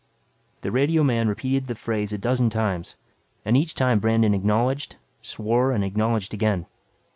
[0.61, 2.95] The radioman repeated the phrase a dozen times
[3.45, 6.65] and each time Brandon acknowledged, swore and acknowledged again.